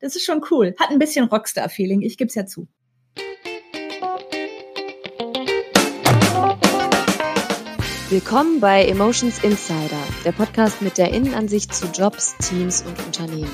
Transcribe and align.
Das 0.00 0.14
ist 0.14 0.24
schon 0.24 0.42
cool. 0.52 0.76
Hat 0.78 0.90
ein 0.90 1.00
bisschen 1.00 1.26
Rockstar-Feeling, 1.26 2.02
ich 2.02 2.16
gebe 2.16 2.28
es 2.28 2.36
ja 2.36 2.46
zu. 2.46 2.68
Willkommen 8.08 8.60
bei 8.60 8.84
Emotions 8.84 9.42
Insider, 9.42 10.02
der 10.24 10.32
Podcast 10.32 10.80
mit 10.82 10.98
der 10.98 11.12
Innenansicht 11.12 11.74
zu 11.74 11.86
Jobs, 11.86 12.36
Teams 12.38 12.82
und 12.82 13.04
Unternehmen. 13.04 13.50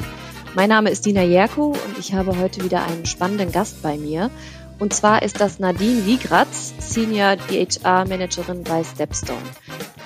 Mein 0.55 0.69
Name 0.69 0.91
ist 0.91 1.07
Dina 1.07 1.23
Jerko 1.23 1.69
und 1.69 1.99
ich 1.99 2.13
habe 2.13 2.39
heute 2.39 2.63
wieder 2.63 2.85
einen 2.85 3.07
spannenden 3.07 3.51
Gast 3.51 3.83
bei 3.83 3.97
mir. 3.97 4.31
Und 4.79 4.93
zwar 4.93 5.23
ist 5.23 5.41
das 5.41 5.59
Nadine 5.59 6.05
Wiegratz, 6.05 6.75
Senior 6.79 7.37
DHR 7.37 8.07
Managerin 8.07 8.63
bei 8.65 8.85
Stepstone. 8.85 9.41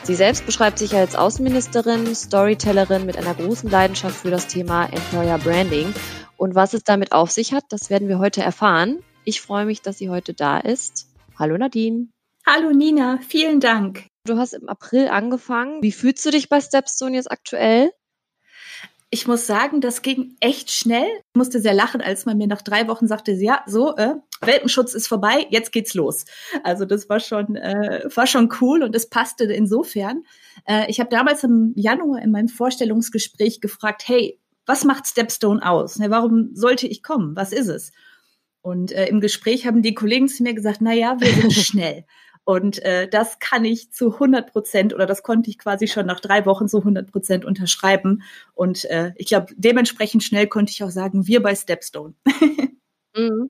Sie 0.05 0.15
selbst 0.15 0.47
beschreibt 0.47 0.79
sich 0.79 0.95
als 0.95 1.17
Außenministerin, 1.17 2.15
Storytellerin 2.15 3.05
mit 3.05 3.19
einer 3.19 3.35
großen 3.35 3.69
Leidenschaft 3.69 4.17
für 4.17 4.31
das 4.31 4.47
Thema 4.47 4.87
Employer 4.87 5.39
Branding. 5.39 5.93
Und 6.39 6.55
was 6.55 6.73
es 6.73 6.85
damit 6.85 7.11
auf 7.11 7.33
sich 7.33 7.53
hat, 7.53 7.65
das 7.71 7.91
werden 7.91 8.07
wir 8.07 8.21
heute 8.21 8.43
erfahren. 8.43 9.01
Ich 9.25 9.41
freue 9.41 9.67
mich, 9.67 9.83
dass 9.83 9.99
sie 9.99 10.09
heute 10.09 10.35
da 10.35 10.59
ist. 10.59 11.09
Hallo 11.37 11.59
Nadine. 11.59 12.07
Hallo 12.47 12.71
Nina, 12.71 13.19
vielen 13.29 13.59
Dank. 13.59 14.07
Du 14.25 14.39
hast 14.39 14.53
im 14.53 14.69
April 14.69 15.09
angefangen. 15.09 15.83
Wie 15.83 15.91
fühlst 15.91 16.25
du 16.25 16.31
dich 16.31 16.49
bei 16.49 16.61
Stepstone 16.61 17.17
jetzt 17.17 17.31
aktuell? 17.31 17.91
Ich 19.11 19.27
muss 19.27 19.49
sagen, 19.49 19.81
das 19.81 20.03
ging 20.03 20.37
echt 20.39 20.71
schnell. 20.71 21.09
Ich 21.09 21.37
musste 21.37 21.61
sehr 21.61 21.75
lachen, 21.75 22.01
als 22.01 22.25
man 22.25 22.39
mir 22.39 22.47
nach 22.47 22.63
drei 22.63 22.87
Wochen 22.87 23.09
sagte, 23.09 23.33
ja, 23.33 23.65
so, 23.67 23.97
äh, 23.97 24.15
Welpenschutz 24.41 24.95
ist 24.95 25.09
vorbei, 25.09 25.47
jetzt 25.51 25.73
geht's 25.73 25.95
los. 25.95 26.25
Also 26.63 26.85
das 26.85 27.09
war 27.09 27.19
schon, 27.19 27.57
äh, 27.57 28.09
war 28.15 28.29
schon 28.29 28.49
cool 28.61 28.85
und 28.85 28.95
es 28.95 29.09
passte 29.09 29.45
insofern. 29.45 30.23
Äh, 30.69 30.89
ich 30.89 31.01
habe 31.01 31.11
damals 31.11 31.43
im 31.43 31.73
Januar 31.75 32.23
in 32.23 32.31
meinem 32.31 32.49
Vorstellungsgespräch 32.49 33.61
gefragt, 33.61 34.05
hey, 34.07 34.39
was 34.69 34.85
macht 34.85 35.07
Stepstone 35.07 35.67
aus? 35.67 35.99
Ne, 35.99 36.11
warum 36.11 36.55
sollte 36.55 36.87
ich 36.87 37.03
kommen? 37.03 37.35
Was 37.35 37.53
ist 37.53 37.69
es? 37.69 37.91
Und 38.61 38.93
äh, 38.93 39.07
im 39.07 39.21
Gespräch 39.21 39.67
haben 39.67 39.83
die 39.83 39.95
Kollegen 39.95 40.29
zu 40.29 40.43
mir 40.43 40.53
gesagt, 40.55 40.81
na 40.81 40.93
ja, 40.93 41.17
wir 41.21 41.33
sind 41.33 41.53
schnell. 41.55 42.05
Und 42.45 42.83
äh, 42.83 43.09
das 43.09 43.39
kann 43.41 43.65
ich 43.65 43.93
zu 43.93 44.15
100 44.15 44.53
Prozent 44.53 44.95
oder 44.95 45.07
das 45.07 45.23
konnte 45.23 45.51
ich 45.51 45.59
quasi 45.59 45.87
schon 45.87 46.07
nach 46.07 46.21
drei 46.21 46.47
Wochen 46.47 46.69
zu 46.69 46.79
100 46.79 47.11
Prozent 47.11 47.45
unterschreiben. 47.45 48.23
Und 48.55 48.85
äh, 48.87 49.13
ich 49.17 49.27
glaube, 49.27 49.55
dementsprechend 49.57 50.23
schnell 50.23 50.47
konnte 50.47 50.71
ich 50.71 50.83
auch 50.83 50.91
sagen, 50.91 51.27
wir 51.27 51.43
bei 51.43 51.55
Stepstone. 51.55 52.15
mhm. 53.17 53.49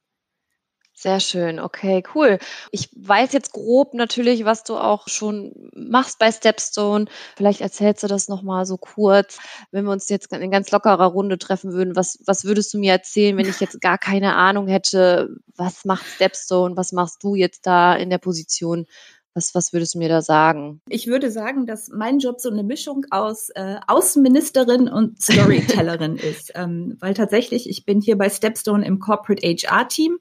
Sehr 1.01 1.21
schön, 1.21 1.61
okay, 1.61 2.03
cool. 2.17 2.41
Ich 2.73 2.91
weiß 2.97 3.33
jetzt 3.33 3.53
grob 3.53 3.95
natürlich, 3.95 4.45
was 4.45 4.65
du 4.65 4.77
auch 4.77 5.07
schon 5.07 5.71
machst 5.73 6.19
bei 6.19 6.33
Stepstone. 6.33 7.05
Vielleicht 7.37 7.61
erzählst 7.61 8.03
du 8.03 8.09
das 8.09 8.27
nochmal 8.27 8.67
so 8.67 8.79
kurz. 8.79 9.39
Wenn 9.71 9.85
wir 9.85 9.93
uns 9.93 10.09
jetzt 10.09 10.33
in 10.33 10.51
ganz 10.51 10.73
lockerer 10.73 11.07
Runde 11.07 11.39
treffen 11.39 11.73
würden, 11.73 11.95
was, 11.95 12.19
was 12.27 12.45
würdest 12.45 12.75
du 12.75 12.79
mir 12.79 12.91
erzählen, 12.91 13.37
wenn 13.37 13.49
ich 13.49 13.61
jetzt 13.61 13.81
gar 13.81 13.97
keine 13.97 14.35
Ahnung 14.35 14.67
hätte, 14.67 15.37
was 15.55 15.85
macht 15.85 16.05
Stepstone, 16.05 16.77
was 16.77 16.91
machst 16.91 17.23
du 17.23 17.37
jetzt 17.37 17.65
da 17.65 17.95
in 17.95 18.11
der 18.11 18.19
Position? 18.19 18.87
Was, 19.35 19.55
was 19.55 19.73
würdest 19.73 19.95
du 19.95 19.99
mir 19.99 20.09
da 20.09 20.21
sagen? 20.21 20.81
Ich 20.89 21.07
würde 21.07 21.31
sagen, 21.31 21.65
dass 21.65 21.91
mein 21.91 22.19
Job 22.19 22.41
so 22.41 22.51
eine 22.51 22.65
Mischung 22.65 23.07
aus 23.11 23.51
äh, 23.51 23.77
Außenministerin 23.87 24.89
und 24.89 25.23
Storytellerin 25.23 26.17
ist. 26.17 26.51
Ähm, 26.57 26.97
weil 26.99 27.15
tatsächlich, 27.15 27.71
ich 27.71 27.85
bin 27.85 28.01
hier 28.01 28.19
bei 28.19 28.31
Stepstone 28.31 28.85
im 28.85 28.99
Corporate 28.99 29.47
HR-Team 29.47 30.19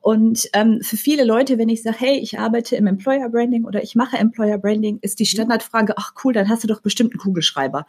und 0.00 0.48
ähm, 0.52 0.80
für 0.82 0.96
viele 0.96 1.24
Leute, 1.24 1.58
wenn 1.58 1.68
ich 1.68 1.82
sage, 1.82 1.96
hey, 1.98 2.18
ich 2.18 2.38
arbeite 2.38 2.76
im 2.76 2.86
Employer 2.86 3.28
Branding 3.28 3.64
oder 3.64 3.82
ich 3.82 3.94
mache 3.94 4.16
Employer 4.16 4.58
Branding, 4.58 4.98
ist 5.02 5.18
die 5.18 5.24
mhm. 5.24 5.28
Standardfrage, 5.28 5.94
ach 5.96 6.12
cool, 6.24 6.32
dann 6.32 6.48
hast 6.48 6.64
du 6.64 6.68
doch 6.68 6.80
bestimmt 6.80 7.12
einen 7.12 7.20
Kugelschreiber. 7.20 7.86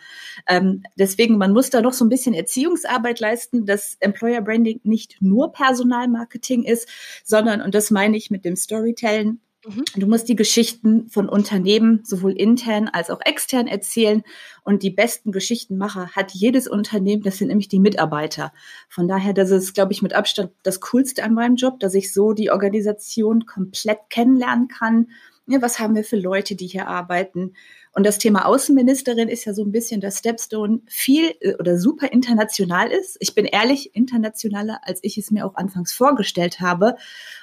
Ähm, 0.48 0.84
deswegen, 0.98 1.38
man 1.38 1.54
muss 1.54 1.70
da 1.70 1.82
noch 1.82 1.94
so 1.94 2.06
ein 2.06 2.10
bisschen 2.10 2.34
Erziehungsarbeit 2.34 3.20
leisten, 3.20 3.66
dass 3.66 3.98
Employer 4.00 4.42
Branding 4.42 4.80
nicht 4.84 5.18
nur 5.22 5.52
Personalmarketing 5.52 6.64
ist, 6.64 6.88
sondern, 7.24 7.62
und 7.62 7.76
das 7.76 7.92
meine 7.92 8.18
ich 8.18 8.32
mit 8.32 8.46
dem 8.46 8.56
Storytelling, 8.56 9.40
Mhm. 9.66 9.84
Du 9.96 10.08
musst 10.08 10.30
die 10.30 10.36
Geschichten 10.36 11.10
von 11.10 11.28
Unternehmen 11.28 12.02
sowohl 12.04 12.32
intern 12.32 12.88
als 12.88 13.10
auch 13.10 13.20
extern 13.22 13.68
erzählen. 13.68 14.24
Und 14.64 14.84
die 14.84 14.90
besten 14.90 15.32
Geschichtenmacher 15.32 16.12
hat 16.12 16.32
jedes 16.32 16.68
Unternehmen, 16.68 17.24
das 17.24 17.38
sind 17.38 17.50
nämlich 17.50 17.68
die 17.68 17.80
Mitarbeiter. 17.80 18.54
Von 18.88 19.08
daher, 19.08 19.34
das 19.34 19.52
ist, 19.52 19.74
glaube 19.74 19.92
ich, 19.92 20.02
mit 20.02 20.14
Abstand 20.14 20.52
das 20.64 20.80
Coolste 20.80 21.24
an 21.24 21.34
meinem 21.34 21.56
Job, 21.56 21.80
dass 21.80 21.94
ich 21.94 22.14
so 22.14 22.34
die 22.34 22.52
Organisation 22.52 23.46
komplett 23.46 24.00
kennenlernen 24.10 24.70
kann. 24.70 25.08
Ja, 25.48 25.62
was 25.62 25.80
haben 25.80 25.96
wir 25.96 26.04
für 26.04 26.18
Leute, 26.18 26.56
die 26.56 26.68
hier 26.68 26.88
arbeiten? 26.88 27.54
Und 27.94 28.06
das 28.06 28.20
Thema 28.20 28.46
Außenministerin 28.46 29.30
ist 29.30 29.46
ja 29.46 29.54
so 29.54 29.64
ein 29.64 29.72
bisschen, 29.72 30.00
dass 30.00 30.20
Stepstone 30.20 30.82
viel 30.88 31.34
äh, 31.40 31.56
oder 31.56 31.78
super 31.78 32.12
international 32.12 32.92
ist. 32.92 33.18
Ich 33.20 33.34
bin 33.34 33.46
ehrlich, 33.46 33.96
internationaler, 33.96 34.82
als 34.84 35.00
ich 35.02 35.18
es 35.18 35.32
mir 35.32 35.46
auch 35.46 35.56
anfangs 35.56 35.92
vorgestellt 35.92 36.60
habe. 36.60 36.96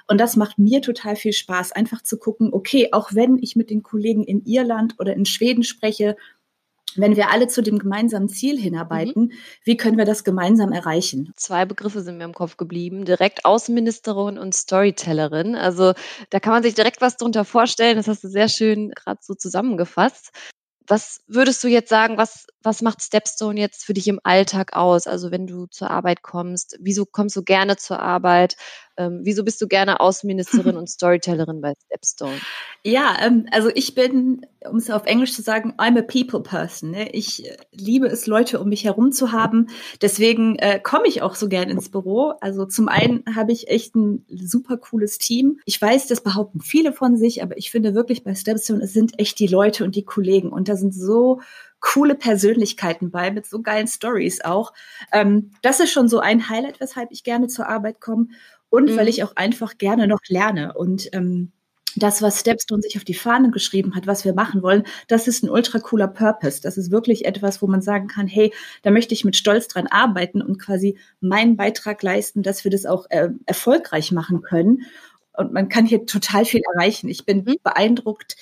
Und 0.07 0.19
das 0.21 0.37
macht 0.37 0.59
mir 0.59 0.83
total 0.83 1.17
viel 1.17 1.33
Spaß, 1.33 1.73
einfach 1.73 2.03
zu 2.03 2.17
gucken, 2.17 2.51
okay, 2.53 2.91
auch 2.93 3.13
wenn 3.13 3.39
ich 3.41 3.57
mit 3.57 3.71
den 3.71 3.83
Kollegen 3.83 4.23
in 4.23 4.45
Irland 4.45 4.95
oder 4.99 5.15
in 5.15 5.27
Schweden 5.27 5.65
spreche, 5.65 6.17
wenn 6.97 7.17
wir 7.17 7.31
alle 7.31 7.49
zu 7.49 7.63
dem 7.63 7.79
gemeinsamen 7.79 8.29
Ziel 8.29 8.59
hinarbeiten, 8.59 9.25
mhm. 9.25 9.33
wie 9.65 9.77
können 9.77 9.99
wir 9.99 10.05
das 10.05 10.25
gemeinsam 10.25 10.73
erreichen? 10.73 11.33
Zwei 11.37 11.65
Begriffe 11.65 12.03
sind 12.03 12.19
mir 12.19 12.25
im 12.25 12.35
Kopf 12.35 12.57
geblieben, 12.57 13.05
direkt 13.05 13.45
Außenministerin 13.45 14.39
und 14.39 14.55
Storytellerin. 14.55 15.55
Also 15.55 15.93
da 16.31 16.41
kann 16.41 16.53
man 16.53 16.63
sich 16.63 16.75
direkt 16.75 17.01
was 17.01 17.17
darunter 17.17 17.45
vorstellen, 17.45 17.97
das 17.97 18.09
hast 18.09 18.25
du 18.25 18.29
sehr 18.29 18.49
schön 18.49 18.91
gerade 18.91 19.21
so 19.23 19.35
zusammengefasst. 19.35 20.31
Was 20.89 21.21
würdest 21.27 21.65
du 21.65 21.69
jetzt 21.69 21.89
sagen, 21.89 22.17
was, 22.17 22.47
was 22.63 22.81
macht 22.81 23.03
Stepstone 23.03 23.59
jetzt 23.59 23.85
für 23.85 23.93
dich 23.93 24.07
im 24.07 24.21
Alltag 24.23 24.75
aus? 24.75 25.09
Also 25.09 25.33
wenn 25.33 25.47
du 25.47 25.67
zur 25.67 25.91
Arbeit 25.91 26.23
kommst, 26.23 26.77
wieso 26.81 27.05
kommst 27.05 27.35
du 27.35 27.43
gerne 27.43 27.77
zur 27.77 27.99
Arbeit? 28.01 28.57
Ähm, 28.97 29.21
wieso 29.23 29.45
bist 29.45 29.61
du 29.61 29.69
gerne 29.69 30.01
Außenministerin 30.01 30.77
und 30.77 30.89
Storytellerin 30.89 31.61
bei 31.61 31.75
Stepstone? 31.87 32.37
Ja, 32.83 33.17
ähm, 33.21 33.47
also 33.51 33.71
ich 33.75 33.95
bin, 33.95 34.47
um 34.69 34.77
es 34.77 34.91
auf 34.91 35.07
Englisch 35.07 35.35
zu 35.35 35.43
sagen, 35.43 35.75
I'm 35.77 35.99
a 35.99 36.03
people 36.03 36.41
person. 36.41 36.93
Ne? 36.93 37.11
Ich 37.11 37.45
äh, 37.45 37.57
liebe 37.73 38.07
es, 38.07 38.27
Leute 38.27 38.61
um 38.61 38.69
mich 38.69 38.85
herum 38.85 39.13
zu 39.13 39.33
haben. 39.33 39.67
Deswegen 40.03 40.57
äh, 40.57 40.81
komme 40.81 41.09
ich 41.09 41.23
auch 41.23 41.35
so 41.35 41.49
gern 41.49 41.69
ins 41.69 41.91
Büro. 41.91 42.35
Also 42.41 42.65
zum 42.65 42.89
einen 42.89 43.25
habe 43.35 43.53
ich 43.53 43.69
echt 43.69 43.95
ein 43.97 44.25
super 44.31 44.77
cooles 44.77 45.19
Team. 45.19 45.61
Ich 45.65 45.81
weiß, 45.81 46.07
das 46.07 46.23
behaupten 46.23 46.61
viele 46.61 46.93
von 46.93 47.17
sich, 47.17 47.43
aber 47.43 47.59
ich 47.59 47.71
finde 47.71 47.95
wirklich 47.95 48.25
bei 48.25 48.35
Stepstone, 48.35 48.83
es 48.83 48.93
sind 48.93 49.19
echt 49.19 49.39
die 49.39 49.47
Leute 49.47 49.85
und 49.85 49.97
die 49.97 50.05
Kollegen. 50.05 50.51
Und 50.51 50.69
da 50.69 50.77
sind 50.77 50.95
so 50.95 51.41
coole 51.81 52.15
Persönlichkeiten 52.15 53.11
bei, 53.11 53.31
mit 53.31 53.47
so 53.47 53.63
geilen 53.63 53.87
Stories 53.87 54.41
auch. 54.45 54.73
Ähm, 55.13 55.53
das 55.63 55.81
ist 55.81 55.93
schon 55.93 56.09
so 56.09 56.19
ein 56.19 56.49
Highlight, 56.49 56.81
weshalb 56.81 57.11
ich 57.13 57.23
gerne 57.23 57.49
zur 57.49 57.69
Arbeit 57.69 58.01
komme 58.01 58.29
und 58.71 58.91
mhm. 58.91 58.97
weil 58.97 59.09
ich 59.09 59.23
auch 59.23 59.37
einfach 59.37 59.79
gerne 59.79 60.07
noch 60.07 60.21
lerne. 60.29 60.75
Und 60.75 61.09
ähm, 61.13 61.53
das, 61.97 62.21
was 62.21 62.41
Stepstone 62.41 62.83
sich 62.83 62.97
auf 62.97 63.05
die 63.05 63.15
Fahnen 63.15 63.51
geschrieben 63.53 63.95
hat, 63.95 64.07
was 64.07 64.25
wir 64.25 64.35
machen 64.35 64.63
wollen, 64.63 64.85
das 65.09 65.29
ist 65.29 65.43
ein 65.43 65.51
ultra 65.51 65.79
cooler 65.79 66.09
Purpose. 66.09 66.61
Das 66.61 66.77
ist 66.77 66.91
wirklich 66.91 67.25
etwas, 67.25 67.63
wo 67.63 67.67
man 67.67 67.81
sagen 67.81 68.07
kann, 68.07 68.27
hey, 68.27 68.53
da 68.83 68.91
möchte 68.91 69.15
ich 69.15 69.25
mit 69.25 69.37
Stolz 69.37 69.67
dran 69.67 69.87
arbeiten 69.87 70.43
und 70.43 70.59
quasi 70.59 70.99
meinen 71.21 71.57
Beitrag 71.57 72.03
leisten, 72.03 72.43
dass 72.43 72.65
wir 72.65 72.71
das 72.71 72.85
auch 72.85 73.07
äh, 73.11 73.31
erfolgreich 73.47 74.13
machen 74.13 74.43
können. 74.43 74.83
Und 75.33 75.53
man 75.53 75.69
kann 75.69 75.87
hier 75.87 76.05
total 76.07 76.45
viel 76.45 76.63
erreichen. 76.75 77.09
Ich 77.09 77.25
bin 77.25 77.45
mhm. 77.45 77.57
beeindruckt, 77.63 78.37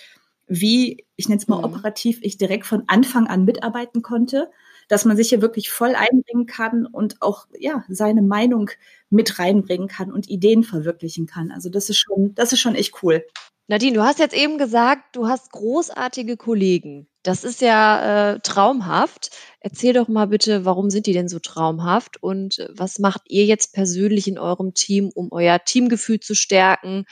wie, 0.46 1.04
ich 1.16 1.28
nenne 1.28 1.40
es 1.40 1.48
mal 1.48 1.58
mhm. 1.58 1.64
operativ, 1.64 2.18
ich 2.22 2.36
direkt 2.36 2.66
von 2.66 2.84
Anfang 2.88 3.28
an 3.28 3.44
mitarbeiten 3.44 4.02
konnte 4.02 4.50
dass 4.88 5.04
man 5.04 5.16
sich 5.16 5.28
hier 5.30 5.42
wirklich 5.42 5.70
voll 5.70 5.94
einbringen 5.94 6.46
kann 6.46 6.86
und 6.86 7.20
auch 7.22 7.46
ja 7.58 7.84
seine 7.88 8.22
Meinung 8.22 8.70
mit 9.10 9.38
reinbringen 9.38 9.88
kann 9.88 10.12
und 10.12 10.28
Ideen 10.28 10.64
verwirklichen 10.64 11.26
kann. 11.26 11.50
Also 11.50 11.68
das 11.68 11.90
ist 11.90 11.98
schon, 11.98 12.34
das 12.34 12.52
ist 12.52 12.60
schon 12.60 12.74
echt 12.74 13.02
cool. 13.02 13.24
Nadine, 13.66 13.94
du 13.94 14.02
hast 14.02 14.18
jetzt 14.18 14.34
eben 14.34 14.58
gesagt, 14.58 15.16
du 15.16 15.26
hast 15.26 15.50
großartige 15.50 16.36
Kollegen. 16.36 17.08
Das 17.22 17.44
ist 17.44 17.62
ja 17.62 18.34
äh, 18.34 18.40
traumhaft. 18.40 19.30
Erzähl 19.60 19.94
doch 19.94 20.08
mal 20.08 20.26
bitte, 20.26 20.66
warum 20.66 20.90
sind 20.90 21.06
die 21.06 21.14
denn 21.14 21.28
so 21.28 21.38
traumhaft 21.38 22.22
und 22.22 22.68
was 22.68 22.98
macht 22.98 23.22
ihr 23.28 23.46
jetzt 23.46 23.72
persönlich 23.72 24.28
in 24.28 24.38
eurem 24.38 24.74
Team, 24.74 25.10
um 25.14 25.32
euer 25.32 25.64
Teamgefühl 25.64 26.20
zu 26.20 26.34
stärken? 26.34 27.06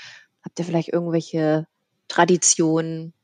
Habt 0.45 0.59
ihr 0.59 0.67
vielleicht 0.67 0.93
irgendwelche 0.93 1.67
Traditionen? 2.09 3.15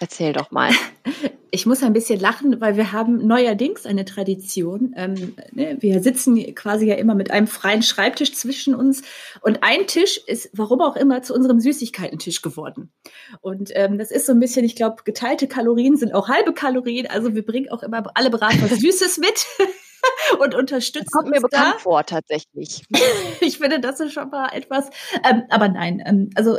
Erzähl 0.00 0.32
doch 0.32 0.50
mal. 0.50 0.72
Ich 1.50 1.66
muss 1.66 1.82
ein 1.82 1.92
bisschen 1.92 2.20
lachen, 2.20 2.60
weil 2.60 2.76
wir 2.76 2.92
haben 2.92 3.26
neuerdings 3.26 3.86
eine 3.86 4.04
Tradition. 4.04 4.92
Ähm, 4.96 5.36
ne, 5.52 5.76
wir 5.80 6.02
sitzen 6.02 6.36
quasi 6.54 6.86
ja 6.86 6.96
immer 6.96 7.14
mit 7.14 7.30
einem 7.30 7.46
freien 7.46 7.82
Schreibtisch 7.82 8.34
zwischen 8.34 8.74
uns 8.74 9.02
und 9.40 9.62
ein 9.62 9.86
Tisch 9.86 10.20
ist, 10.26 10.50
warum 10.52 10.80
auch 10.80 10.96
immer, 10.96 11.22
zu 11.22 11.34
unserem 11.34 11.60
Süßigkeitentisch 11.60 12.42
geworden. 12.42 12.92
Und 13.40 13.70
ähm, 13.74 13.98
das 13.98 14.10
ist 14.10 14.26
so 14.26 14.32
ein 14.32 14.40
bisschen, 14.40 14.64
ich 14.64 14.76
glaube, 14.76 15.02
geteilte 15.04 15.46
Kalorien 15.48 15.96
sind 15.96 16.14
auch 16.14 16.28
halbe 16.28 16.52
Kalorien. 16.52 17.06
Also 17.06 17.34
wir 17.34 17.44
bringen 17.44 17.70
auch 17.70 17.82
immer 17.82 18.02
alle 18.14 18.30
brav 18.30 18.54
was 18.60 18.80
Süßes 18.80 19.18
mit. 19.18 19.46
und 20.38 20.54
unterstützen. 20.54 21.06
Das 21.10 21.12
kommt 21.12 21.30
mir 21.30 21.40
bekannt 21.40 21.76
da. 21.76 21.78
vor, 21.78 22.04
tatsächlich. 22.04 22.84
ich 23.40 23.58
finde, 23.58 23.80
das 23.80 24.00
ist 24.00 24.12
schon 24.12 24.30
mal 24.30 24.50
etwas. 24.52 24.90
Ähm, 25.28 25.44
aber 25.48 25.68
nein, 25.68 26.02
ähm, 26.04 26.30
also 26.34 26.58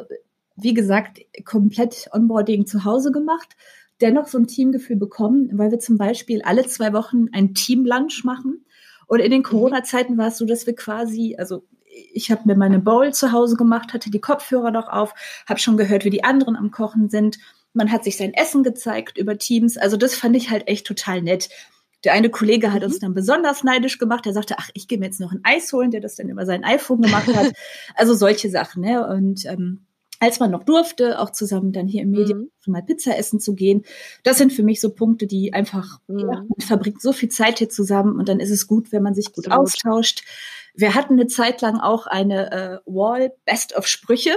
wie 0.56 0.74
gesagt, 0.74 1.20
komplett 1.44 2.10
Onboarding 2.14 2.66
zu 2.66 2.86
Hause 2.86 3.12
gemacht 3.12 3.56
dennoch 4.02 4.28
so 4.28 4.38
ein 4.38 4.48
Teamgefühl 4.48 4.98
bekommen, 4.98 5.50
weil 5.54 5.72
wir 5.72 5.80
zum 5.80 5.98
Beispiel 5.98 6.42
alle 6.42 6.66
zwei 6.66 6.94
Wochen 6.94 7.28
ein 7.32 7.54
Teamlunch 7.54 8.24
machen. 8.24 8.66
Und 9.08 9.20
in 9.20 9.32
den 9.32 9.40
mhm. 9.40 9.46
Corona-Zeiten 9.46 10.18
war 10.18 10.28
es 10.28 10.38
so, 10.38 10.46
dass 10.46 10.66
wir 10.66 10.76
quasi, 10.76 11.36
also 11.38 11.64
ich 12.14 12.30
habe 12.30 12.42
mir 12.46 12.56
meine 12.56 12.80
Bowl 12.80 13.14
zu 13.14 13.32
Hause 13.32 13.56
gemacht, 13.56 13.94
hatte 13.94 14.12
die 14.12 14.20
Kopfhörer 14.20 14.72
noch 14.72 14.90
auf, 14.90 15.14
habe 15.48 15.60
schon 15.60 15.78
gehört, 15.78 16.04
wie 16.04 16.10
die 16.10 16.24
anderen 16.24 16.56
am 16.56 16.72
Kochen 16.72 17.10
sind. 17.10 17.38
Man 17.74 17.92
hat 17.92 18.04
sich 18.04 18.18
sein 18.18 18.34
Essen 18.34 18.64
gezeigt 18.64 19.18
über 19.18 19.38
Teams. 19.38 19.78
Also 19.78 19.96
das 19.98 20.16
fand 20.16 20.36
ich 20.36 20.50
halt 20.50 20.68
echt 20.68 20.86
total 20.86 21.22
nett. 21.22 21.50
Der 22.04 22.14
eine 22.14 22.30
Kollege 22.30 22.74
hat 22.74 22.82
mhm. 22.82 22.88
uns 22.88 23.00
dann 23.00 23.14
besonders 23.14 23.64
neidisch 23.64 23.98
gemacht. 23.98 24.26
Der 24.26 24.34
sagte, 24.34 24.56
ach, 24.58 24.70
ich 24.74 24.88
gehe 24.88 24.98
mir 24.98 25.06
jetzt 25.06 25.20
noch 25.20 25.32
ein 25.32 25.42
Eis 25.44 25.72
holen, 25.72 25.92
der 25.92 26.02
das 26.02 26.16
dann 26.16 26.30
über 26.30 26.46
sein 26.46 26.64
iPhone 26.64 27.02
gemacht 27.02 27.34
hat. 27.34 27.54
also 27.96 28.14
solche 28.14 28.50
Sachen. 28.50 28.82
Ne? 28.82 29.08
Und 29.08 29.46
ähm, 29.46 29.86
als 30.20 30.40
man 30.40 30.52
noch 30.52 30.64
durfte, 30.64 31.20
auch 31.20 31.32
zusammen 31.32 31.72
dann 31.72 31.88
hier 31.88 32.04
im 32.04 32.12
Medien 32.12 32.52
mhm. 32.66 32.72
mal 32.72 32.84
Pizza 32.84 33.18
essen 33.18 33.40
zu 33.40 33.54
gehen. 33.54 33.84
Das 34.24 34.38
sind 34.38 34.54
für 34.54 34.64
mich 34.64 34.80
so 34.82 34.90
Punkte, 34.90 35.28
die 35.28 35.54
einfach, 35.54 36.00
mhm. 36.08 36.20
ja, 36.20 36.26
man 36.48 36.60
verbringt 36.60 37.02
so 37.02 37.12
viel 37.12 37.30
Zeit 37.30 37.60
hier 37.60 37.70
zusammen 37.70 38.18
und 38.18 38.30
dann 38.30 38.40
ist 38.40 38.52
es 38.52 38.68
gut, 38.68 38.92
wenn 38.92 39.04
man 39.04 39.16
sich 39.16 39.34
gut 39.34 39.48
Absolut. 39.48 39.68
austauscht. 39.68 40.24
Wir 40.74 40.94
hatten 40.94 41.14
eine 41.14 41.28
Zeit 41.28 41.62
lang 41.62 41.80
auch 41.80 42.08
eine 42.08 42.52
äh, 42.52 42.78
Wall 42.86 43.32
Best 43.46 43.76
of 43.76 43.88
Sprüche. 43.88 44.36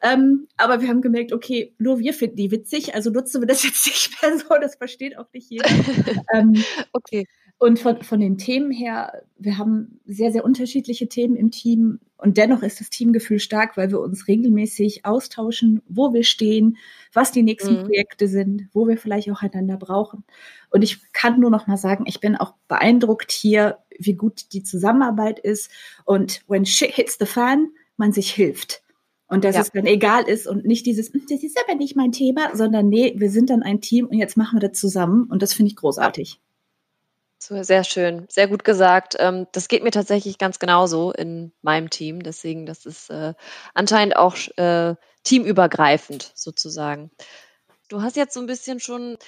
Ähm, 0.00 0.46
aber 0.56 0.80
wir 0.80 0.88
haben 0.88 1.00
gemerkt, 1.00 1.32
okay, 1.32 1.74
nur 1.78 1.98
wir 1.98 2.14
finden 2.14 2.36
die 2.36 2.52
witzig, 2.52 2.94
also 2.94 3.10
nutzen 3.10 3.42
wir 3.42 3.48
das 3.48 3.62
jetzt 3.64 3.84
nicht 3.86 4.22
mehr 4.22 4.38
so, 4.38 4.54
das 4.60 4.76
versteht 4.76 5.18
auch 5.18 5.26
nicht 5.32 5.50
jeder. 5.50 5.68
ähm, 6.32 6.62
okay. 6.92 7.26
Und 7.58 7.80
von, 7.80 8.02
von 8.02 8.20
den 8.20 8.38
Themen 8.38 8.70
her, 8.70 9.22
wir 9.36 9.58
haben 9.58 10.00
sehr, 10.06 10.30
sehr 10.30 10.44
unterschiedliche 10.44 11.08
Themen 11.08 11.34
im 11.34 11.50
Team 11.50 11.98
und 12.16 12.36
dennoch 12.36 12.62
ist 12.62 12.80
das 12.80 12.90
Teamgefühl 12.90 13.38
stark, 13.38 13.76
weil 13.76 13.90
wir 13.90 14.00
uns 14.00 14.26
regelmäßig 14.26 15.04
austauschen, 15.04 15.82
wo 15.88 16.12
wir 16.12 16.24
stehen, 16.24 16.76
was 17.12 17.32
die 17.32 17.44
nächsten 17.44 17.78
mhm. 17.78 17.84
Projekte 17.84 18.26
sind, 18.26 18.68
wo 18.72 18.88
wir 18.88 18.96
vielleicht 18.96 19.30
auch 19.30 19.42
einander 19.42 19.76
brauchen. 19.76 20.24
Und 20.70 20.82
ich 20.82 21.00
kann 21.12 21.40
nur 21.40 21.50
noch 21.50 21.68
mal 21.68 21.76
sagen, 21.76 22.04
ich 22.06 22.20
bin 22.20 22.36
auch 22.36 22.54
beeindruckt 22.66 23.30
hier, 23.30 23.78
wie 23.98 24.14
gut 24.14 24.52
die 24.52 24.64
Zusammenarbeit 24.64 25.38
ist 25.38 25.70
und 26.04 26.42
when 26.48 26.66
shit 26.66 26.92
hits 26.92 27.18
the 27.18 27.26
fan, 27.26 27.68
man 27.96 28.12
sich 28.12 28.32
hilft. 28.32 28.82
Und 29.28 29.44
dass 29.44 29.54
ja. 29.54 29.60
es 29.60 29.70
dann 29.70 29.86
egal 29.86 30.28
ist 30.28 30.46
und 30.46 30.64
nicht 30.64 30.86
dieses, 30.86 31.12
hm, 31.12 31.22
das 31.28 31.42
ist 31.42 31.58
aber 31.64 31.76
nicht 31.76 31.96
mein 31.96 32.12
Thema, 32.12 32.56
sondern 32.56 32.88
nee, 32.88 33.14
wir 33.16 33.30
sind 33.30 33.50
dann 33.50 33.62
ein 33.62 33.80
Team 33.80 34.06
und 34.06 34.16
jetzt 34.16 34.36
machen 34.36 34.60
wir 34.60 34.68
das 34.68 34.78
zusammen. 34.78 35.24
Und 35.30 35.42
das 35.42 35.54
finde 35.54 35.70
ich 35.70 35.76
großartig. 35.76 36.40
So, 37.40 37.62
sehr 37.62 37.84
schön, 37.84 38.26
sehr 38.28 38.48
gut 38.48 38.64
gesagt. 38.64 39.16
Ähm, 39.20 39.46
das 39.52 39.68
geht 39.68 39.84
mir 39.84 39.92
tatsächlich 39.92 40.38
ganz 40.38 40.58
genauso 40.58 41.12
in 41.12 41.52
meinem 41.62 41.88
Team. 41.88 42.22
Deswegen, 42.22 42.66
das 42.66 42.84
ist 42.84 43.10
äh, 43.10 43.34
anscheinend 43.74 44.16
auch 44.16 44.36
äh, 44.56 44.96
teamübergreifend 45.22 46.32
sozusagen. 46.34 47.10
Du 47.88 48.02
hast 48.02 48.16
jetzt 48.16 48.34
so 48.34 48.40
ein 48.40 48.46
bisschen 48.46 48.80
schon 48.80 49.18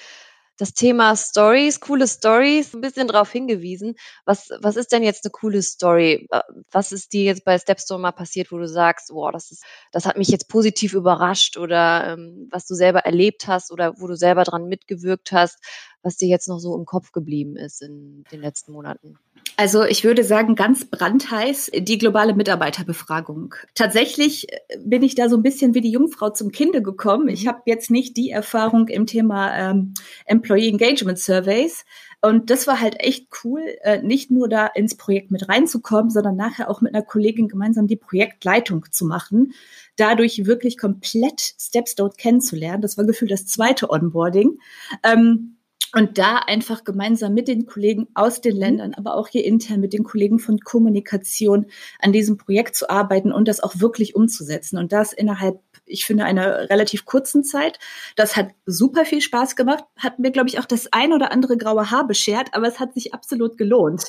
das 0.58 0.74
Thema 0.74 1.16
Stories, 1.16 1.80
coole 1.80 2.06
Stories, 2.06 2.74
ein 2.74 2.82
bisschen 2.82 3.08
darauf 3.08 3.32
hingewiesen. 3.32 3.96
Was, 4.26 4.50
was 4.60 4.76
ist 4.76 4.92
denn 4.92 5.02
jetzt 5.02 5.24
eine 5.24 5.30
coole 5.32 5.62
Story? 5.62 6.28
Was 6.70 6.92
ist 6.92 7.12
dir 7.14 7.24
jetzt 7.24 7.44
bei 7.44 7.58
Stepstone 7.58 8.02
mal 8.02 8.12
passiert, 8.12 8.52
wo 8.52 8.58
du 8.58 8.68
sagst, 8.68 9.10
wow, 9.10 9.32
das 9.32 9.50
ist, 9.52 9.64
das 9.92 10.06
hat 10.06 10.18
mich 10.18 10.28
jetzt 10.28 10.48
positiv 10.48 10.92
überrascht 10.94 11.56
oder 11.56 12.12
ähm, 12.14 12.48
was 12.50 12.66
du 12.66 12.74
selber 12.74 13.00
erlebt 13.00 13.46
hast 13.46 13.72
oder 13.72 14.00
wo 14.00 14.06
du 14.06 14.16
selber 14.16 14.44
dran 14.44 14.66
mitgewirkt 14.68 15.32
hast, 15.32 15.58
was 16.02 16.16
dir 16.16 16.28
jetzt 16.28 16.48
noch 16.48 16.58
so 16.58 16.76
im 16.76 16.84
Kopf 16.84 17.12
geblieben 17.12 17.56
ist 17.56 17.82
in 17.82 18.24
den 18.32 18.40
letzten 18.40 18.72
Monaten? 18.72 19.18
Also 19.56 19.84
ich 19.84 20.04
würde 20.04 20.24
sagen, 20.24 20.54
ganz 20.54 20.86
brandheiß 20.86 21.72
die 21.76 21.98
globale 21.98 22.34
Mitarbeiterbefragung. 22.34 23.54
Tatsächlich 23.74 24.50
äh, 24.50 24.56
bin 24.82 25.02
ich 25.02 25.14
da 25.14 25.28
so 25.28 25.36
ein 25.36 25.42
bisschen 25.42 25.74
wie 25.74 25.82
die 25.82 25.90
Jungfrau 25.90 26.30
zum 26.30 26.50
Kinde 26.50 26.82
gekommen. 26.82 27.28
Ich 27.28 27.44
mhm. 27.44 27.48
habe 27.48 27.62
jetzt 27.66 27.90
nicht 27.90 28.16
die 28.16 28.30
Erfahrung 28.30 28.88
im 28.88 29.06
Thema 29.06 29.54
ähm, 29.54 29.94
Employee 30.24 30.68
Engagement 30.68 31.18
Surveys. 31.18 31.84
Und 32.22 32.50
das 32.50 32.66
war 32.66 32.80
halt 32.80 32.96
echt 33.00 33.28
cool, 33.44 33.62
äh, 33.82 34.02
nicht 34.02 34.30
nur 34.30 34.48
da 34.48 34.66
ins 34.66 34.94
Projekt 34.94 35.30
mit 35.30 35.48
reinzukommen, 35.48 36.10
sondern 36.10 36.36
nachher 36.36 36.70
auch 36.70 36.80
mit 36.80 36.94
einer 36.94 37.04
Kollegin 37.04 37.48
gemeinsam 37.48 37.86
die 37.86 37.96
Projektleitung 37.96 38.86
zu 38.90 39.06
machen. 39.06 39.52
Dadurch 39.96 40.46
wirklich 40.46 40.76
komplett 40.78 41.40
Stepstone 41.58 42.12
kennenzulernen. 42.16 42.82
Das 42.82 42.98
war 42.98 43.04
gefühlt 43.04 43.30
das 43.30 43.46
zweite 43.46 43.90
Onboarding. 43.90 44.58
Ähm, 45.02 45.56
und 45.92 46.18
da 46.18 46.36
einfach 46.36 46.84
gemeinsam 46.84 47.34
mit 47.34 47.48
den 47.48 47.66
Kollegen 47.66 48.08
aus 48.14 48.40
den 48.40 48.54
mhm. 48.54 48.60
Ländern, 48.60 48.94
aber 48.94 49.14
auch 49.14 49.28
hier 49.28 49.44
intern 49.44 49.80
mit 49.80 49.92
den 49.92 50.04
Kollegen 50.04 50.38
von 50.38 50.60
Kommunikation 50.60 51.66
an 51.98 52.12
diesem 52.12 52.36
Projekt 52.36 52.76
zu 52.76 52.88
arbeiten 52.88 53.32
und 53.32 53.48
das 53.48 53.60
auch 53.60 53.80
wirklich 53.80 54.14
umzusetzen. 54.14 54.78
Und 54.78 54.92
das 54.92 55.12
innerhalb, 55.12 55.60
ich 55.86 56.04
finde, 56.04 56.24
einer 56.24 56.70
relativ 56.70 57.04
kurzen 57.04 57.42
Zeit. 57.42 57.78
Das 58.14 58.36
hat 58.36 58.50
super 58.66 59.04
viel 59.04 59.20
Spaß 59.20 59.56
gemacht, 59.56 59.84
hat 59.96 60.18
mir, 60.18 60.30
glaube 60.30 60.48
ich, 60.48 60.58
auch 60.58 60.64
das 60.64 60.92
ein 60.92 61.12
oder 61.12 61.32
andere 61.32 61.56
graue 61.56 61.90
Haar 61.90 62.06
beschert, 62.06 62.50
aber 62.52 62.68
es 62.68 62.78
hat 62.78 62.94
sich 62.94 63.12
absolut 63.12 63.58
gelohnt. 63.58 64.04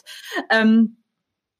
Ähm, 0.52 0.98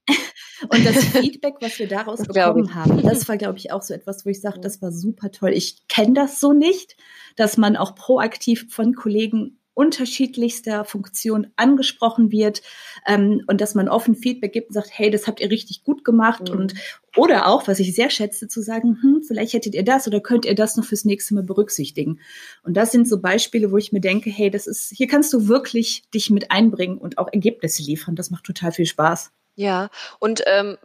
und 0.70 0.86
das 0.86 0.98
Feedback, 1.06 1.56
was 1.62 1.80
wir 1.80 1.88
daraus 1.88 2.20
das 2.20 2.28
bekommen 2.28 2.76
haben, 2.76 3.02
das 3.02 3.28
war, 3.28 3.38
glaube 3.38 3.58
ich, 3.58 3.72
auch 3.72 3.82
so 3.82 3.94
etwas, 3.94 4.26
wo 4.26 4.30
ich 4.30 4.42
sage, 4.42 4.60
das 4.60 4.82
war 4.82 4.92
super 4.92 5.32
toll. 5.32 5.52
Ich 5.54 5.88
kenne 5.88 6.14
das 6.14 6.40
so 6.40 6.54
nicht, 6.54 6.96
dass 7.36 7.58
man 7.58 7.76
auch 7.76 7.96
proaktiv 7.96 8.68
von 8.70 8.94
Kollegen 8.94 9.58
unterschiedlichster 9.74 10.84
Funktion 10.86 11.48
angesprochen 11.56 12.32
wird 12.32 12.62
ähm, 13.08 13.42
und 13.48 13.62
dass 13.62 13.74
man 13.74 13.88
offen 13.88 14.16
Feedback 14.16 14.52
gibt 14.54 14.70
und 14.70 14.74
sagt, 14.74 14.90
hey, 14.92 15.10
das 15.10 15.28
habt 15.28 15.40
ihr 15.40 15.50
richtig 15.50 15.84
gut 15.84 16.04
gemacht 16.04 16.50
mhm. 16.50 16.58
und 16.58 16.74
oder 17.18 17.48
auch, 17.48 17.68
was 17.68 17.80
ich 17.80 17.94
sehr 17.94 18.10
schätze, 18.10 18.48
zu 18.48 18.62
sagen, 18.62 18.98
hm, 19.02 19.24
vielleicht 19.24 19.54
hättet 19.54 19.76
ihr 19.76 19.84
das 19.84 20.08
oder 20.08 20.22
könnt 20.22 20.46
ihr 20.46 20.56
das 20.56 20.78
noch 20.78 20.86
fürs 20.86 21.04
nächste 21.04 21.34
Mal 21.34 21.44
berücksichtigen. 21.44 22.20
Und 22.64 22.76
das 22.76 22.92
sind 22.92 23.08
so 23.08 23.20
Beispiele, 23.20 23.72
wo 23.72 23.78
ich 23.78 23.92
mir 23.92 24.00
denke, 24.00 24.30
hey, 24.30 24.50
das 24.50 24.66
ist, 24.66 24.94
hier 24.96 25.08
kannst 25.08 25.34
du 25.34 25.48
wirklich 25.48 26.04
dich 26.14 26.30
mit 26.30 26.52
einbringen 26.52 26.98
und 26.98 27.18
auch 27.18 27.28
Ergebnisse 27.32 27.84
liefern. 27.84 28.16
Das 28.16 28.32
macht 28.32 28.46
total 28.46 28.72
viel 28.72 28.86
Spaß. 28.86 29.32
Ja, 29.56 29.90
und 30.20 30.42
ähm, 30.48 30.78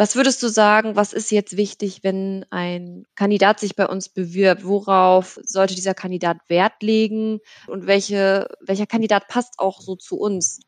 was 0.00 0.16
würdest 0.16 0.42
du 0.42 0.48
sagen, 0.48 0.96
was 0.96 1.12
ist 1.12 1.30
jetzt 1.30 1.58
wichtig, 1.58 1.98
wenn 2.02 2.46
ein 2.48 3.04
Kandidat 3.16 3.60
sich 3.60 3.76
bei 3.76 3.86
uns 3.86 4.08
bewirbt? 4.08 4.64
Worauf 4.64 5.38
sollte 5.44 5.74
dieser 5.74 5.92
Kandidat 5.92 6.38
Wert 6.48 6.82
legen 6.82 7.40
und 7.66 7.86
welche, 7.86 8.48
welcher 8.62 8.86
Kandidat 8.86 9.28
passt 9.28 9.58
auch 9.58 9.82
so 9.82 9.96
zu 9.96 10.18
uns? 10.18 10.60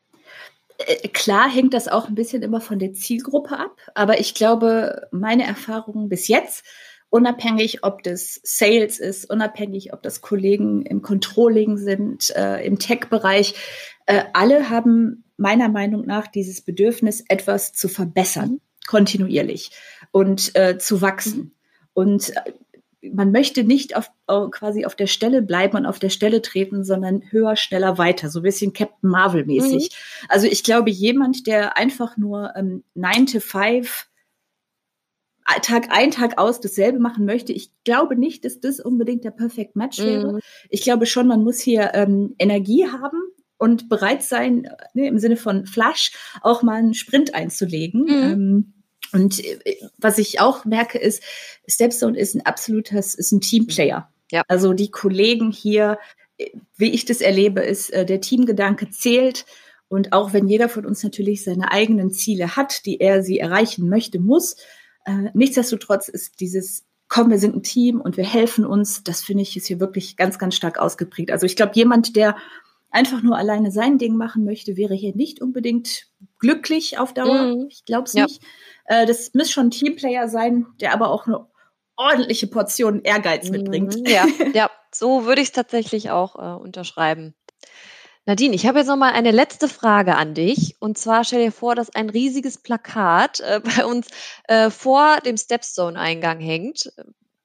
Äh, 0.77 1.07
klar 1.07 1.49
hängt 1.49 1.73
das 1.73 1.87
auch 1.87 2.07
ein 2.07 2.13
bisschen 2.13 2.43
immer 2.43 2.61
von 2.61 2.77
der 2.77 2.93
Zielgruppe 2.93 3.57
ab, 3.57 3.75
aber 3.95 4.19
ich 4.19 4.35
glaube, 4.35 5.07
meine 5.09 5.47
Erfahrungen 5.47 6.09
bis 6.09 6.27
jetzt, 6.27 6.63
unabhängig 7.09 7.83
ob 7.83 8.03
das 8.03 8.39
Sales 8.43 8.99
ist, 8.99 9.27
unabhängig 9.27 9.93
ob 9.93 10.03
das 10.03 10.21
Kollegen 10.21 10.83
im 10.83 11.01
Controlling 11.01 11.77
sind, 11.77 12.29
äh, 12.35 12.63
im 12.63 12.77
Tech-Bereich, 12.77 13.55
äh, 14.05 14.25
alle 14.33 14.69
haben 14.69 15.23
meiner 15.37 15.69
Meinung 15.69 16.05
nach 16.05 16.27
dieses 16.27 16.61
Bedürfnis, 16.61 17.23
etwas 17.27 17.73
zu 17.73 17.87
verbessern 17.87 18.59
kontinuierlich 18.87 19.71
und 20.11 20.55
äh, 20.55 20.77
zu 20.77 21.01
wachsen. 21.01 21.39
Mhm. 21.39 21.51
Und 21.93 22.29
äh, 22.35 22.53
man 23.11 23.31
möchte 23.31 23.63
nicht 23.63 23.95
auf, 23.95 24.09
quasi 24.27 24.85
auf 24.85 24.95
der 24.95 25.07
Stelle 25.07 25.41
bleiben 25.41 25.77
und 25.77 25.85
auf 25.85 25.99
der 25.99 26.09
Stelle 26.09 26.41
treten, 26.41 26.83
sondern 26.83 27.21
höher, 27.29 27.55
schneller, 27.55 27.97
weiter. 27.97 28.29
So 28.29 28.39
ein 28.39 28.43
bisschen 28.43 28.73
Captain 28.73 29.09
Marvel 29.09 29.45
mäßig. 29.45 29.89
Mhm. 29.91 30.27
Also 30.29 30.47
ich 30.47 30.63
glaube, 30.63 30.89
jemand, 30.89 31.45
der 31.47 31.77
einfach 31.77 32.17
nur 32.17 32.53
ähm, 32.55 32.83
9 32.95 33.25
to 33.27 33.39
5 33.39 34.07
äh, 35.45 35.59
Tag 35.61 35.87
ein, 35.89 36.11
Tag 36.11 36.37
aus 36.37 36.61
dasselbe 36.61 36.99
machen 36.99 37.25
möchte. 37.25 37.51
Ich 37.51 37.71
glaube 37.83 38.15
nicht, 38.15 38.45
dass 38.45 38.59
das 38.59 38.79
unbedingt 38.79 39.25
der 39.25 39.31
Perfect 39.31 39.75
Match 39.75 39.99
wäre. 39.99 40.33
Mhm. 40.33 40.39
Ich 40.69 40.83
glaube 40.83 41.05
schon, 41.05 41.27
man 41.27 41.43
muss 41.43 41.59
hier 41.59 41.91
ähm, 41.93 42.35
Energie 42.39 42.87
haben 42.87 43.19
und 43.57 43.89
bereit 43.89 44.23
sein, 44.23 44.69
ne, 44.93 45.07
im 45.07 45.19
Sinne 45.19 45.37
von 45.37 45.65
Flash, 45.65 46.11
auch 46.41 46.63
mal 46.63 46.75
einen 46.75 46.93
Sprint 46.93 47.35
einzulegen. 47.35 48.01
Mhm. 48.03 48.09
Ähm, 48.09 48.72
und 49.13 49.43
äh, 49.43 49.77
was 49.97 50.17
ich 50.17 50.41
auch 50.41 50.65
merke, 50.65 50.97
ist, 50.97 51.23
Stepstone 51.67 52.17
ist 52.17 52.35
ein 52.35 52.45
absolutes, 52.45 53.15
ist 53.15 53.31
ein 53.31 53.41
Teamplayer. 53.41 54.09
Ja. 54.31 54.43
Also 54.47 54.73
die 54.73 54.91
Kollegen 54.91 55.51
hier, 55.51 55.99
äh, 56.37 56.49
wie 56.75 56.91
ich 56.91 57.05
das 57.05 57.21
erlebe, 57.21 57.61
ist, 57.61 57.91
äh, 57.93 58.05
der 58.05 58.21
Teamgedanke 58.21 58.89
zählt. 58.89 59.45
Und 59.87 60.11
auch 60.11 60.33
wenn 60.33 60.47
jeder 60.47 60.69
von 60.69 60.85
uns 60.85 61.03
natürlich 61.03 61.43
seine 61.43 61.71
eigenen 61.71 62.11
Ziele 62.11 62.55
hat, 62.55 62.85
die 62.85 62.99
er 62.99 63.21
sie 63.21 63.37
erreichen 63.37 63.87
möchte, 63.87 64.19
muss, 64.19 64.55
äh, 65.05 65.29
nichtsdestotrotz 65.33 66.07
ist 66.09 66.39
dieses 66.39 66.83
komm, 67.09 67.29
wir 67.29 67.37
sind 67.37 67.55
ein 67.55 67.61
Team 67.61 68.01
und 68.01 68.17
wir 68.17 68.25
helfen 68.25 68.65
uns, 68.65 69.03
das 69.03 69.21
finde 69.21 69.43
ich 69.43 69.55
ist 69.55 69.67
hier 69.67 69.79
wirklich 69.79 70.17
ganz, 70.17 70.39
ganz 70.39 70.55
stark 70.55 70.79
ausgeprägt. 70.79 71.29
Also 71.29 71.45
ich 71.45 71.55
glaube, 71.55 71.73
jemand, 71.75 72.15
der 72.15 72.35
einfach 72.89 73.21
nur 73.21 73.37
alleine 73.37 73.71
sein 73.71 73.99
Ding 73.99 74.15
machen 74.15 74.45
möchte, 74.45 74.77
wäre 74.77 74.95
hier 74.95 75.15
nicht 75.15 75.39
unbedingt 75.39 76.07
glücklich 76.43 76.99
auf 76.99 77.13
Dauer. 77.13 77.55
Mhm. 77.55 77.67
Ich 77.69 77.85
glaube 77.85 78.03
es 78.03 78.13
ja. 78.13 78.25
nicht. 78.25 78.43
Äh, 78.85 79.07
das 79.07 79.33
muss 79.33 79.49
schon 79.49 79.67
ein 79.67 79.71
Teamplayer 79.71 80.27
sein, 80.27 80.67
der 80.79 80.93
aber 80.93 81.09
auch 81.09 81.25
eine 81.25 81.47
ordentliche 81.95 82.47
Portion 82.47 83.01
Ehrgeiz 83.01 83.49
mitbringt. 83.49 83.95
Mhm, 83.95 84.05
ja, 84.05 84.25
ja, 84.53 84.69
so 84.93 85.25
würde 85.25 85.41
ich 85.41 85.47
es 85.47 85.53
tatsächlich 85.53 86.11
auch 86.11 86.35
äh, 86.35 86.61
unterschreiben. 86.61 87.33
Nadine, 88.25 88.55
ich 88.55 88.65
habe 88.65 88.79
jetzt 88.79 88.87
noch 88.87 88.95
mal 88.95 89.11
eine 89.11 89.31
letzte 89.31 89.67
Frage 89.67 90.15
an 90.15 90.33
dich. 90.33 90.75
Und 90.79 90.97
zwar 90.97 91.23
stell 91.23 91.43
dir 91.43 91.51
vor, 91.51 91.75
dass 91.75 91.93
ein 91.93 92.09
riesiges 92.09 92.57
Plakat 92.57 93.39
äh, 93.39 93.61
bei 93.63 93.85
uns 93.85 94.07
äh, 94.47 94.69
vor 94.69 95.17
dem 95.25 95.37
Stepstone-Eingang 95.37 96.39
hängt. 96.39 96.91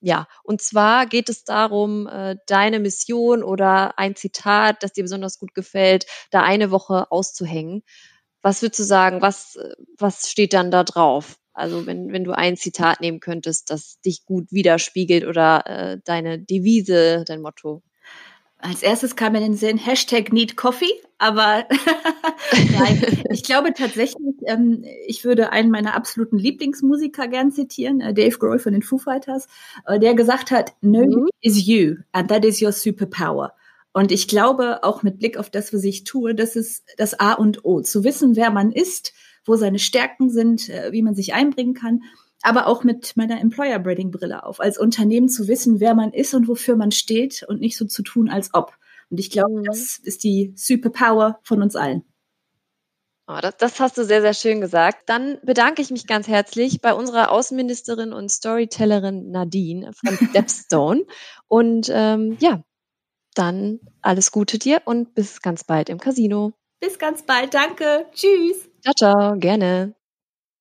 Ja, 0.01 0.29
und 0.45 0.63
zwar 0.63 1.07
geht 1.07 1.29
es 1.29 1.43
darum, 1.43 2.07
äh, 2.07 2.37
deine 2.47 2.79
Mission 2.79 3.43
oder 3.43 3.99
ein 3.99 4.15
Zitat, 4.15 4.85
das 4.85 4.93
dir 4.93 5.03
besonders 5.03 5.41
gut 5.41 5.55
gefällt, 5.55 6.07
da 6.31 6.43
eine 6.43 6.71
Woche 6.71 7.11
auszuhängen. 7.11 7.83
Was 8.43 8.63
würdest 8.63 8.81
du 8.81 8.85
sagen, 8.85 9.21
was, 9.21 9.59
was 9.99 10.31
steht 10.31 10.53
dann 10.53 10.71
da 10.71 10.85
drauf? 10.85 11.39
Also 11.59 11.87
wenn, 11.87 12.13
wenn 12.13 12.25
du 12.25 12.33
ein 12.33 12.57
Zitat 12.57 13.01
nehmen 13.01 13.19
könntest, 13.19 13.71
das 13.71 14.01
dich 14.01 14.25
gut 14.25 14.53
widerspiegelt 14.53 15.27
oder 15.27 15.67
äh, 15.67 15.99
deine 16.05 16.39
Devise, 16.39 17.25
dein 17.27 17.43
Motto. 17.43 17.83
Als 18.61 18.83
erstes 18.83 19.17
kam 19.17 19.33
mir 19.33 19.39
in 19.39 19.53
den 19.53 19.57
Sinn 19.57 19.79
Hashtag 19.79 20.33
Need 20.33 20.57
Coffee, 20.57 20.93
aber 21.19 21.65
nein, 22.79 23.23
ich 23.31 23.45
glaube 23.45 23.73
tatsächlich, 23.73 24.35
ähm, 24.47 24.85
ich 25.07 25.25
würde 25.25 25.51
einen 25.51 25.71
meiner 25.71 25.95
absoluten 25.95 26.39
Lieblingsmusiker 26.39 27.29
gern 27.29 27.53
zitieren, 27.53 28.01
äh, 28.01 28.15
Dave 28.15 28.37
Grohl 28.39 28.59
von 28.59 28.73
den 28.73 28.83
Foo 28.83 28.99
Fighters, 28.99 29.49
äh, 29.87 29.99
der 29.99 30.15
gesagt 30.15 30.51
hat, 30.51 30.75
No 30.81 31.05
mhm. 31.05 31.29
is 31.41 31.67
you 31.67 31.97
and 32.13 32.29
that 32.31 32.45
is 32.45 32.61
your 32.61 32.73
superpower. 32.73 33.53
Und 33.93 34.13
ich 34.13 34.29
glaube, 34.29 34.85
auch 34.85 35.03
mit 35.03 35.19
Blick 35.19 35.37
auf 35.37 35.51
das, 35.51 35.73
was 35.73 35.83
ich 35.85 36.05
tue, 36.05 36.35
das 36.35 36.57
ist 36.57 36.85
das 36.99 37.19
A 37.19 37.33
und 37.33 37.65
O, 37.65 37.81
zu 37.81 38.05
wissen, 38.05 38.37
wer 38.37 38.51
man 38.51 38.71
ist, 38.71 39.13
wo 39.45 39.57
seine 39.57 39.79
Stärken 39.79 40.31
sind, 40.31 40.69
äh, 40.69 40.93
wie 40.93 41.03
man 41.03 41.15
sich 41.15 41.35
einbringen 41.35 41.75
kann 41.75 42.03
aber 42.43 42.67
auch 42.67 42.85
mit 42.85 43.17
meiner 43.17 43.41
Employer 43.41 43.79
Branding 43.79 44.11
Brille 44.11 44.45
auf, 44.45 44.61
als 44.61 44.79
Unternehmen 44.79 45.29
zu 45.29 45.49
wissen, 45.49 45.81
wer 45.81 45.95
man 45.95 46.13
ist 46.13 46.35
und 46.35 46.49
wofür 46.49 46.77
man 46.77 46.93
steht 46.93 47.43
und 47.43 47.61
nicht 47.61 47.77
so 47.77 47.85
zu 47.87 48.03
tun, 48.03 48.29
als 48.29 48.55
ob. 48.55 48.75
Und 49.11 49.19
ich 49.19 49.31
glaube, 49.31 49.61
mhm. 49.61 49.65
das 49.65 49.99
ist 49.99 50.23
die 50.25 50.53
Superpower 50.57 51.41
von 51.43 51.63
uns 51.63 51.75
allen. 51.75 52.05
Oh, 53.27 53.39
das, 53.43 53.59
das, 53.59 53.79
hast 53.79 53.99
du 53.99 54.05
sehr, 54.05 54.23
sehr 54.23 54.33
schön 54.33 54.61
gesagt. 54.61 55.09
Dann 55.11 55.39
bedanke 55.43 55.83
ich 55.83 55.91
mich 55.91 56.07
ganz 56.07 56.29
herzlich 56.29 56.81
bei 56.81 56.95
unserer 56.95 57.31
Außenministerin 57.31 58.15
und 58.15 58.31
Storytellerin 58.31 59.31
Nadine 59.31 59.93
von 59.93 60.17
Stepstone. 60.31 61.05
und 61.47 61.91
ähm, 61.93 62.39
ja, 62.41 62.63
dann 63.35 63.81
alles 64.03 64.33
Gute 64.33 64.59
dir 64.59 64.83
und 64.85 65.15
bis 65.15 65.43
ganz 65.43 65.65
bald 65.65 65.89
im 65.89 65.99
Casino. 65.99 66.53
Bis 66.81 66.99
ganz 66.99 67.23
bald. 67.23 67.55
Danke. 67.55 68.07
Tschüss. 68.13 68.69
Ciao, 68.83 68.95
ciao. 68.95 69.39
Gerne. 69.39 69.98